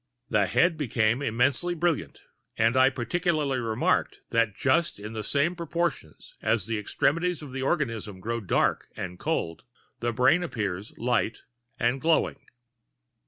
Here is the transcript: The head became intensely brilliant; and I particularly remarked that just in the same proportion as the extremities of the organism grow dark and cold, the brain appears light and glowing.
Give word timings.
The 0.31 0.47
head 0.47 0.77
became 0.77 1.21
intensely 1.21 1.75
brilliant; 1.75 2.21
and 2.57 2.75
I 2.75 2.89
particularly 2.89 3.59
remarked 3.59 4.21
that 4.31 4.55
just 4.55 4.97
in 4.97 5.13
the 5.13 5.21
same 5.23 5.55
proportion 5.55 6.15
as 6.41 6.65
the 6.65 6.79
extremities 6.79 7.43
of 7.43 7.51
the 7.51 7.61
organism 7.61 8.19
grow 8.19 8.41
dark 8.41 8.87
and 8.97 9.19
cold, 9.19 9.61
the 9.99 10.11
brain 10.11 10.41
appears 10.41 10.91
light 10.97 11.43
and 11.79 12.01
glowing. 12.01 12.47